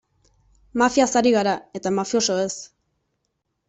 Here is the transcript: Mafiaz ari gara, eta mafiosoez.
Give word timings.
Mafiaz 0.83 1.13
ari 1.21 1.35
gara, 1.37 1.55
eta 1.81 1.95
mafiosoez. 2.01 2.53